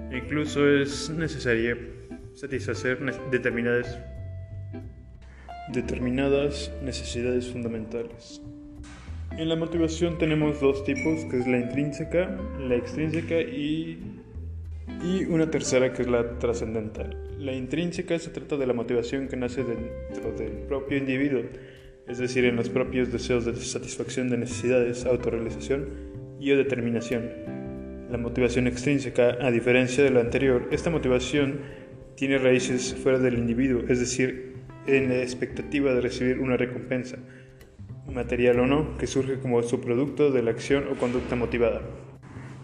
incluso 0.09 0.65
es 0.69 1.09
necesaria 1.09 1.77
satisfacer 2.33 2.99
determinadas, 3.29 3.99
determinadas 5.73 6.71
necesidades 6.81 7.51
fundamentales. 7.51 8.41
En 9.37 9.49
la 9.49 9.57
motivación 9.57 10.17
tenemos 10.17 10.61
dos 10.61 10.85
tipos, 10.85 11.25
que 11.25 11.39
es 11.39 11.45
la 11.45 11.57
intrínseca, 11.57 12.37
la 12.57 12.75
extrínseca 12.75 13.41
y, 13.41 14.16
y 15.03 15.25
una 15.25 15.49
tercera 15.51 15.93
que 15.93 16.03
es 16.03 16.07
la 16.07 16.37
trascendental. 16.39 17.17
La 17.37 17.53
intrínseca 17.53 18.17
se 18.19 18.29
trata 18.29 18.57
de 18.57 18.65
la 18.65 18.73
motivación 18.73 19.27
que 19.27 19.37
nace 19.37 19.63
dentro 19.63 20.31
del 20.33 20.51
propio 20.67 20.97
individuo, 20.97 21.41
es 22.07 22.17
decir, 22.17 22.45
en 22.45 22.55
los 22.55 22.69
propios 22.69 23.11
deseos 23.11 23.45
de 23.45 23.55
satisfacción 23.55 24.29
de 24.29 24.37
necesidades, 24.37 25.05
autorrealización 25.05 25.89
y 26.39 26.51
o 26.51 26.57
determinación. 26.57 27.29
La 28.09 28.17
motivación 28.17 28.67
extrínseca, 28.67 29.37
a 29.41 29.51
diferencia 29.51 30.03
de 30.03 30.11
la 30.11 30.21
anterior, 30.21 30.67
esta 30.71 30.89
motivación 30.89 31.59
tiene 32.15 32.37
raíces 32.37 32.95
fuera 32.95 33.19
del 33.19 33.37
individuo, 33.37 33.83
es 33.87 33.99
decir, 33.99 34.55
en 34.87 35.09
la 35.09 35.21
expectativa 35.21 35.93
de 35.93 36.01
recibir 36.01 36.39
una 36.39 36.55
recompensa, 36.55 37.17
material 38.11 38.61
o 38.61 38.67
no, 38.67 38.97
que 38.97 39.05
surge 39.05 39.39
como 39.39 39.61
subproducto 39.61 40.31
de 40.31 40.41
la 40.41 40.51
acción 40.51 40.85
o 40.89 40.95
conducta 40.95 41.35
motivada. 41.35 41.81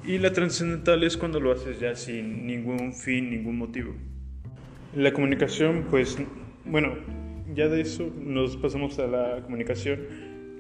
Y 0.06 0.18
la 0.18 0.34
trascendental 0.34 1.02
es 1.04 1.16
cuando 1.16 1.40
lo 1.40 1.54
haces 1.54 1.80
ya 1.80 1.96
sin 1.96 2.46
ningún 2.46 2.94
fin, 2.94 3.30
ningún 3.30 3.58
motivo. 3.58 3.94
La 4.94 5.14
comunicación, 5.14 5.86
pues, 5.90 6.18
bueno, 6.66 6.96
ya 7.56 7.70
de 7.70 7.82
eso 7.82 8.12
nos 8.20 8.58
pasamos 8.58 9.00
a 9.00 9.08
la 9.08 9.42
comunicación, 9.44 10.02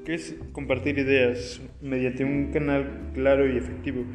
que 0.05 0.13
es 0.13 0.35
compartir 0.53 0.97
ideas 0.97 1.61
mediante 1.81 2.23
un 2.23 2.51
canal 2.53 3.11
claro 3.13 3.51
y 3.51 3.57
efectivo. 3.57 4.05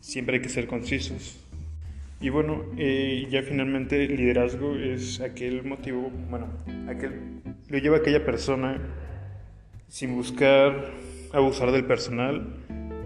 Siempre 0.00 0.36
hay 0.36 0.42
que 0.42 0.50
ser 0.50 0.66
concisos. 0.66 1.42
Y 2.20 2.28
bueno, 2.28 2.64
eh, 2.76 3.26
ya 3.30 3.42
finalmente 3.42 4.04
el 4.04 4.16
liderazgo 4.16 4.76
es 4.76 5.22
aquel 5.22 5.64
motivo, 5.64 6.10
bueno, 6.28 6.48
aquel, 6.88 7.40
lo 7.68 7.78
lleva 7.78 7.98
aquella 7.98 8.22
persona 8.22 8.78
sin 9.88 10.14
buscar 10.14 10.90
abusar 11.32 11.72
del 11.72 11.84
personal 11.84 12.54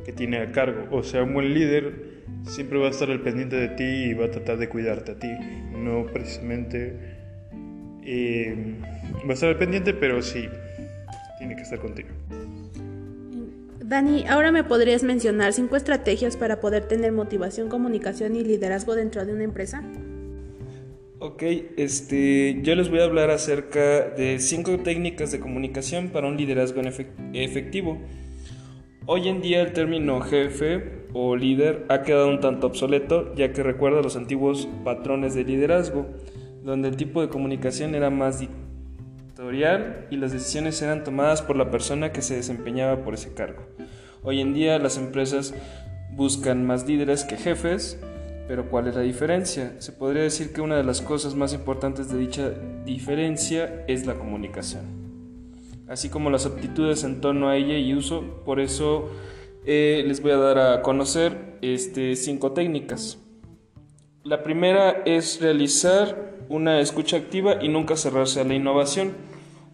que 0.05 0.13
tiene 0.13 0.39
a 0.39 0.53
cargo. 0.53 0.87
O 0.91 1.03
sea, 1.03 1.23
un 1.23 1.35
buen 1.35 1.53
líder 1.53 2.23
siempre 2.45 2.79
va 2.79 2.89
a 2.89 2.91
estar 2.91 3.11
al 3.11 3.21
pendiente 3.21 3.57
de 3.57 3.69
ti 3.69 3.85
y 3.85 4.15
va 4.15 4.27
a 4.27 4.31
tratar 4.31 4.59
de 4.59 4.69
cuidarte 4.69 5.13
a 5.13 5.19
ti. 5.19 5.31
No 5.73 6.07
precisamente 6.13 6.97
eh, 8.05 8.75
va 9.27 9.31
a 9.31 9.35
estar 9.35 9.49
al 9.49 9.59
pendiente, 9.59 9.95
pero 9.95 10.23
sí, 10.23 10.49
tiene 11.39 11.57
que 11.57 11.63
estar 11.63 11.79
contigo. 11.79 12.09
Dani, 13.85 14.25
ahora 14.27 14.53
me 14.53 14.65
podrías 14.65 15.03
mencionar 15.03 15.53
cinco 15.53 15.77
estrategias 15.77 16.37
para 16.37 16.61
poder 16.61 16.89
tener 16.89 17.13
motivación, 17.13 17.69
comunicación 17.69 18.37
y 18.37 18.43
liderazgo 18.43 18.95
dentro 18.95 19.27
de 19.27 19.35
una 19.35 19.45
empresa. 19.45 19.83
Ok, 21.19 21.43
este, 21.77 22.59
yo 22.63 22.75
les 22.75 22.89
voy 22.89 23.01
a 23.01 23.05
hablar 23.05 23.31
acerca 23.31 24.09
de 24.09 24.39
cinco 24.41 24.79
técnicas 24.79 25.31
de 25.31 25.41
comunicación 25.41 26.09
para 26.09 26.27
un 26.27 26.37
liderazgo 26.37 26.81
efectivo. 27.33 28.01
Hoy 29.07 29.29
en 29.29 29.41
día 29.41 29.63
el 29.63 29.73
término 29.73 30.21
jefe 30.21 31.07
o 31.13 31.37
líder 31.37 31.87
ha 31.89 32.03
quedado 32.03 32.29
un 32.29 32.41
tanto 32.41 32.69
obsoleto 32.69 33.35
ya 33.35 33.53
que 33.53 33.63
recuerda 33.63 34.01
los 34.01 34.17
antiguos 34.17 34.69
patrones 34.85 35.35
de 35.35 35.45
liderazgo, 35.45 36.07
donde 36.63 36.89
el 36.89 36.97
tipo 36.97 37.21
de 37.21 37.29
comunicación 37.29 37.95
era 37.95 38.11
más 38.11 38.41
y 40.11 40.17
las 40.17 40.33
decisiones 40.33 40.81
eran 40.83 41.03
tomadas 41.03 41.43
por 41.43 41.57
la 41.57 41.71
persona 41.71 42.13
que 42.13 42.23
se 42.23 42.37
desempeñaba 42.37 43.03
por 43.03 43.15
ese 43.15 43.35
cargo. 43.35 43.65
Hoy 44.23 44.41
en 44.41 44.55
día 44.55 44.79
las 44.79 44.97
empresas 44.97 45.53
buscan 46.13 46.65
más 46.65 46.87
líderes 46.87 47.25
que 47.25 47.37
jefes, 47.37 48.01
pero 48.47 48.71
¿cuál 48.71 48.87
es 48.87 48.95
la 48.95 49.03
diferencia? 49.03 49.75
Se 49.79 49.93
podría 49.93 50.23
decir 50.23 50.53
que 50.53 50.61
una 50.61 50.77
de 50.77 50.85
las 50.85 51.03
cosas 51.03 51.35
más 51.35 51.53
importantes 51.55 52.09
de 52.11 52.19
dicha 52.19 52.51
diferencia 52.85 53.85
es 53.89 54.07
la 54.07 54.15
comunicación, 54.15 55.02
así 55.93 56.09
como 56.09 56.31
las 56.31 56.47
aptitudes 56.47 57.05
en 57.05 57.21
torno 57.21 57.49
a 57.49 57.57
ella 57.57 57.77
y 57.77 57.95
uso. 57.95 58.25
Por 58.47 58.61
eso 58.61 59.11
eh, 59.67 60.03
les 60.07 60.23
voy 60.23 60.33
a 60.33 60.39
dar 60.39 60.59
a 60.59 60.83
conocer 60.83 61.59
este, 61.61 62.17
cinco 62.17 62.53
técnicas. 62.53 63.19
La 64.25 64.43
primera 64.43 65.03
es 65.05 65.41
realizar 65.41 66.39
una 66.49 66.81
escucha 66.81 67.19
activa 67.19 67.63
y 67.63 67.69
nunca 67.69 67.97
cerrarse 67.97 68.41
a 68.41 68.45
la 68.45 68.55
innovación. 68.55 69.13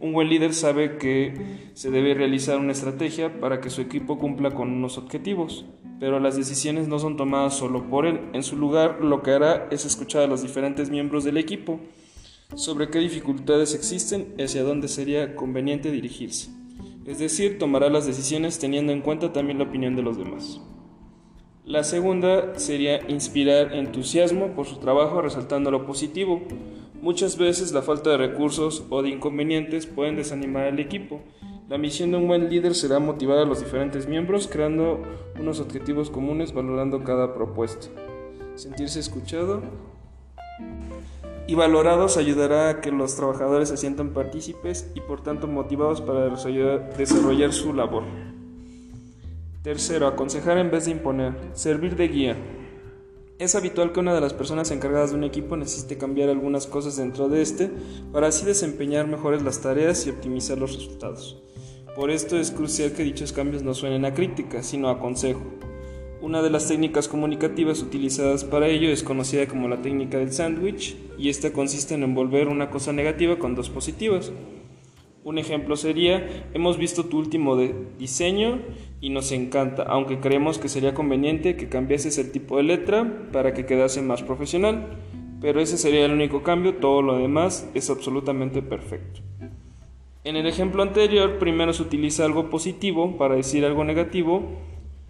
Un 0.01 0.13
buen 0.13 0.29
líder 0.29 0.55
sabe 0.55 0.97
que 0.97 1.71
se 1.75 1.91
debe 1.91 2.15
realizar 2.15 2.59
una 2.59 2.73
estrategia 2.73 3.41
para 3.41 3.61
que 3.61 3.71
su 3.71 3.81
equipo 3.81 4.19
cumpla 4.19 4.51
con 4.51 4.73
unos 4.73 4.99
objetivos, 4.99 5.67
pero 6.01 6.19
las 6.19 6.37
decisiones 6.37 6.89
no 6.89 6.99
son 6.99 7.17
tomadas 7.17 7.55
solo 7.55 7.89
por 7.91 8.07
él. 8.07 8.21
En 8.33 8.43
su 8.43 8.57
lugar, 8.57 8.99
lo 9.03 9.23
que 9.23 9.33
hará 9.33 9.69
es 9.71 9.85
escuchar 9.85 10.23
a 10.23 10.27
los 10.29 10.43
diferentes 10.43 10.91
miembros 10.91 11.25
del 11.25 11.37
equipo 11.37 11.79
sobre 12.55 12.88
qué 12.88 12.99
dificultades 12.99 13.75
existen 13.75 14.35
y 14.38 14.43
hacia 14.43 14.62
dónde 14.62 14.88
sería 14.88 15.37
conveniente 15.37 15.90
dirigirse. 15.90 16.50
Es 17.07 17.19
decir, 17.19 17.59
tomará 17.59 17.88
las 17.88 18.07
decisiones 18.07 18.59
teniendo 18.59 18.93
en 18.93 19.02
cuenta 19.02 19.33
también 19.33 19.59
la 19.59 19.64
opinión 19.64 19.97
de 19.97 20.02
los 20.02 20.19
demás. 20.19 20.61
La 21.64 21.85
segunda 21.85 22.59
sería 22.59 23.07
inspirar 23.11 23.75
entusiasmo 23.75 24.55
por 24.55 24.67
su 24.67 24.76
trabajo 24.76 25.21
resaltando 25.21 25.71
lo 25.71 25.85
positivo. 25.85 26.40
Muchas 27.02 27.37
veces 27.37 27.73
la 27.73 27.83
falta 27.83 28.11
de 28.11 28.17
recursos 28.17 28.85
o 28.88 29.02
de 29.02 29.11
inconvenientes 29.11 29.87
pueden 29.87 30.17
desanimar 30.17 30.64
al 30.64 30.81
equipo. 30.81 31.21
La 31.69 31.76
misión 31.76 32.11
de 32.11 32.17
un 32.17 32.26
buen 32.26 32.49
líder 32.49 32.75
será 32.75 32.99
motivar 32.99 33.38
a 33.38 33.45
los 33.45 33.61
diferentes 33.61 34.09
miembros 34.09 34.49
creando 34.49 35.02
unos 35.38 35.61
objetivos 35.61 36.09
comunes 36.09 36.55
valorando 36.55 37.05
cada 37.05 37.35
propuesta. 37.35 37.88
Sentirse 38.55 38.99
escuchado 38.99 39.62
y 41.49 41.55
valorados 41.55 42.19
ayudará 42.19 42.68
a 42.68 42.81
que 42.83 42.92
los 42.92 43.16
trabajadores 43.16 43.70
se 43.70 43.79
sientan 43.79 44.12
partícipes 44.12 44.90
y 44.94 45.01
por 45.01 45.23
tanto 45.23 45.46
motivados 45.46 46.03
para 46.03 46.29
desarrollar 46.29 47.53
su 47.55 47.73
labor. 47.73 48.05
Tercero, 49.62 50.07
aconsejar 50.07 50.59
en 50.59 50.70
vez 50.70 50.85
de 50.85 50.90
imponer. 50.90 51.35
Servir 51.55 51.96
de 51.96 52.09
guía. 52.09 52.37
Es 53.38 53.55
habitual 53.55 53.92
que 53.92 54.01
una 54.01 54.14
de 54.14 54.20
las 54.20 54.35
personas 54.35 54.70
encargadas 54.70 55.11
de 55.11 55.16
un 55.16 55.25
equipo 55.25 55.57
necesite 55.57 55.96
cambiar 55.96 56.29
algunas 56.29 56.66
cosas 56.66 56.99
dentro 56.99 57.31
de 57.31 57.40
este 57.40 57.70
para 58.12 58.27
así 58.27 58.44
desempeñar 58.44 59.07
mejores 59.07 59.42
las 59.42 59.62
tareas 59.62 60.07
y 60.07 60.11
optimizar 60.11 60.59
los 60.59 60.75
resultados. 60.75 61.42
Por 61.96 62.11
esto 62.11 62.37
es 62.37 62.51
crucial 62.51 62.92
que 62.92 63.05
dichos 63.05 63.33
cambios 63.33 63.62
no 63.62 63.73
suenen 63.73 64.05
a 64.05 64.12
crítica, 64.12 64.62
sino 64.62 64.90
a 64.90 65.01
consejo. 65.01 65.40
Una 66.20 66.42
de 66.42 66.50
las 66.50 66.66
técnicas 66.66 67.07
comunicativas 67.07 67.81
utilizadas 67.81 68.42
para 68.42 68.66
ello 68.66 68.88
es 68.88 69.04
conocida 69.04 69.46
como 69.46 69.68
la 69.68 69.83
técnica 69.83 70.18
del 70.18 70.33
sándwich 70.33 70.96
y 71.16 71.28
esta 71.28 71.52
consiste 71.52 71.94
en 71.94 72.02
envolver 72.02 72.48
una 72.48 72.70
cosa 72.70 72.92
negativa 72.92 73.38
con 73.38 73.54
dos 73.54 73.70
positivas. 73.70 74.33
Un 75.22 75.38
ejemplo 75.38 75.76
sería, 75.76 76.48
hemos 76.54 76.76
visto 76.76 77.04
tu 77.04 77.18
último 77.18 77.57
diseño 77.98 78.59
y 79.00 79.11
nos 79.11 79.31
encanta, 79.31 79.85
aunque 79.85 80.18
creemos 80.18 80.59
que 80.59 80.68
sería 80.68 80.92
conveniente 80.92 81.54
que 81.54 81.68
cambiases 81.68 82.18
el 82.18 82.33
tipo 82.33 82.57
de 82.57 82.64
letra 82.64 83.28
para 83.31 83.54
que 83.54 83.64
quedase 83.64 84.02
más 84.02 84.22
profesional, 84.24 84.98
pero 85.40 85.61
ese 85.61 85.78
sería 85.78 86.04
el 86.04 86.12
único 86.12 86.42
cambio, 86.42 86.74
todo 86.76 87.00
lo 87.00 87.16
demás 87.16 87.70
es 87.74 87.90
absolutamente 87.90 88.61
perfecto. 88.61 89.20
En 90.24 90.35
el 90.35 90.48
ejemplo 90.48 90.83
anterior, 90.83 91.38
primero 91.38 91.72
se 91.72 91.83
utiliza 91.83 92.24
algo 92.24 92.50
positivo 92.50 93.16
para 93.16 93.37
decir 93.37 93.64
algo 93.64 93.85
negativo 93.85 94.42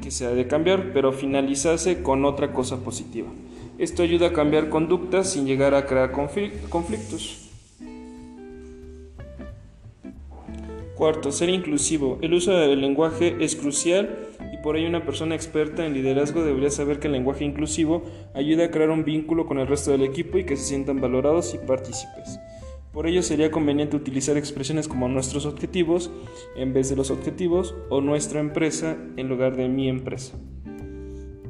que 0.02 0.10
se 0.10 0.26
ha 0.26 0.30
de 0.30 0.46
cambiar, 0.46 0.92
pero 0.92 1.12
finalizase 1.12 2.02
con 2.02 2.24
otra 2.24 2.52
cosa 2.52 2.78
positiva. 2.78 3.28
Esto 3.78 4.02
ayuda 4.02 4.28
a 4.28 4.32
cambiar 4.32 4.68
conductas 4.68 5.32
sin 5.32 5.46
llegar 5.46 5.74
a 5.74 5.86
crear 5.86 6.12
conflictos. 6.12 7.48
Cuarto, 10.96 11.30
ser 11.30 11.48
inclusivo. 11.48 12.18
El 12.22 12.34
uso 12.34 12.50
del 12.50 12.80
lenguaje 12.80 13.36
es 13.38 13.54
crucial 13.54 14.18
y 14.52 14.56
por 14.64 14.76
ello 14.76 14.88
una 14.88 15.04
persona 15.04 15.36
experta 15.36 15.86
en 15.86 15.94
liderazgo 15.94 16.42
debería 16.42 16.70
saber 16.70 16.98
que 16.98 17.06
el 17.06 17.12
lenguaje 17.12 17.44
inclusivo 17.44 18.02
ayuda 18.34 18.64
a 18.64 18.70
crear 18.72 18.90
un 18.90 19.04
vínculo 19.04 19.46
con 19.46 19.60
el 19.60 19.68
resto 19.68 19.92
del 19.92 20.02
equipo 20.02 20.38
y 20.38 20.44
que 20.44 20.56
se 20.56 20.64
sientan 20.64 21.00
valorados 21.00 21.54
y 21.54 21.58
partícipes. 21.58 22.40
Por 22.98 23.06
ello 23.06 23.22
sería 23.22 23.52
conveniente 23.52 23.94
utilizar 23.94 24.36
expresiones 24.36 24.88
como 24.88 25.08
nuestros 25.08 25.46
objetivos 25.46 26.10
en 26.56 26.72
vez 26.72 26.90
de 26.90 26.96
los 26.96 27.12
objetivos 27.12 27.76
o 27.90 28.00
nuestra 28.00 28.40
empresa 28.40 28.96
en 29.16 29.28
lugar 29.28 29.54
de 29.54 29.68
mi 29.68 29.88
empresa. 29.88 30.36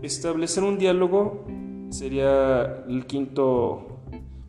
Establecer 0.03 0.63
un 0.63 0.77
diálogo 0.77 1.47
sería 1.89 2.85
el 2.87 3.07
quinto 3.07 4.03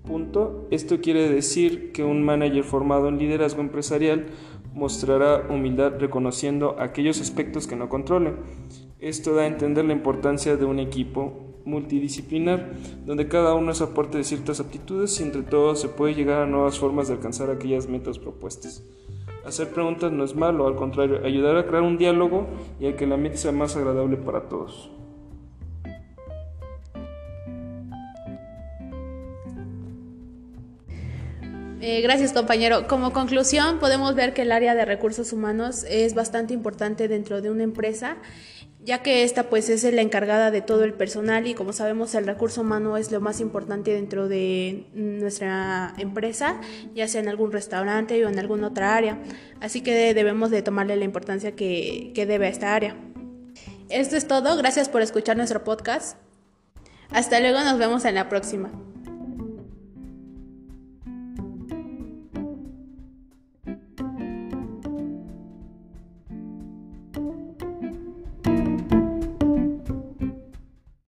punto. 0.04 0.68
Esto 0.72 1.00
quiere 1.00 1.30
decir 1.30 1.94
que 1.94 2.04
un 2.04 2.22
manager 2.22 2.66
formado 2.66 3.08
en 3.08 3.18
liderazgo 3.18 3.62
empresarial 3.62 4.26
mostrará 4.74 5.48
humildad 5.50 5.94
reconociendo 6.00 6.76
aquellos 6.80 7.22
aspectos 7.22 7.66
que 7.66 7.78
no 7.78 7.88
controle. 7.88 8.34
Esto 9.00 9.34
da 9.36 9.44
a 9.44 9.48
entender 9.48 9.86
la 9.86 9.94
importancia 9.94 10.58
de 10.58 10.66
un 10.66 10.80
equipo 10.80 11.49
multidisciplinar, 11.70 12.72
donde 13.06 13.28
cada 13.28 13.54
uno 13.54 13.72
es 13.72 13.82
aporte 13.82 14.18
de 14.18 14.24
ciertas 14.24 14.60
aptitudes 14.60 15.20
y 15.20 15.24
entre 15.24 15.44
todos 15.44 15.80
se 15.80 15.90
puede 15.90 16.16
llegar 16.16 16.42
a 16.42 16.46
nuevas 16.46 16.80
formas 16.80 17.08
de 17.08 17.14
alcanzar 17.14 17.50
aquellas 17.50 17.88
metas 17.88 18.20
propuestas. 18.20 18.84
Hacer 19.46 19.70
preguntas 19.70 20.12
no 20.12 20.24
es 20.24 20.36
malo, 20.36 20.68
al 20.68 20.76
contrario, 20.76 21.26
ayudar 21.26 21.58
a 21.58 21.66
crear 21.66 21.84
un 21.84 21.98
diálogo 21.98 22.48
y 22.80 22.88
a 22.88 22.96
que 22.96 23.08
la 23.08 23.18
mente 23.18 23.38
sea 23.38 23.52
más 23.52 23.76
agradable 23.76 24.18
para 24.18 24.50
todos. 24.50 24.92
Eh, 31.82 32.02
gracias 32.02 32.34
compañero. 32.34 32.88
Como 32.88 33.14
conclusión 33.14 33.80
podemos 33.80 34.14
ver 34.14 34.34
que 34.34 34.42
el 34.42 34.52
área 34.52 34.76
de 34.76 34.84
recursos 34.84 35.32
humanos 35.32 35.86
es 35.90 36.14
bastante 36.14 36.54
importante 36.54 37.08
dentro 37.08 37.42
de 37.42 37.50
una 37.50 37.64
empresa, 37.64 38.18
ya 38.90 39.04
que 39.04 39.24
esta 39.24 39.52
pues 39.52 39.70
es 39.70 39.84
la 39.94 40.02
encargada 40.02 40.50
de 40.50 40.62
todo 40.64 40.84
el 40.84 40.96
personal 40.96 41.46
y 41.46 41.54
como 41.54 41.74
sabemos 41.74 42.16
el 42.16 42.26
recurso 42.26 42.62
humano 42.62 42.98
es 42.98 43.12
lo 43.12 43.22
más 43.22 43.40
importante 43.40 43.94
dentro 43.94 44.28
de 44.28 44.88
nuestra 44.96 45.94
empresa, 46.00 46.60
ya 46.96 47.08
sea 47.08 47.22
en 47.22 47.30
algún 47.30 47.52
restaurante 47.52 48.26
o 48.26 48.30
en 48.30 48.40
alguna 48.40 48.66
otra 48.66 48.96
área. 48.96 49.20
Así 49.62 49.82
que 49.82 50.16
debemos 50.16 50.50
de 50.50 50.64
tomarle 50.64 50.96
la 50.96 51.06
importancia 51.06 51.56
que, 51.56 52.14
que 52.16 52.26
debe 52.26 52.48
a 52.48 52.50
esta 52.50 52.74
área. 52.74 52.98
Esto 53.90 54.18
es 54.18 54.28
todo, 54.28 54.58
gracias 54.58 54.90
por 54.90 55.04
escuchar 55.04 55.38
nuestro 55.38 55.64
podcast. 55.64 56.18
Hasta 57.12 57.40
luego, 57.42 57.60
nos 57.60 57.78
vemos 57.78 58.06
en 58.06 58.16
la 58.16 58.28
próxima. 58.28 58.72